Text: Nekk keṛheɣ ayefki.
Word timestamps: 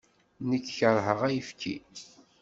Nekk 0.49 0.67
keṛheɣ 0.77 1.19
ayefki. 1.27 1.75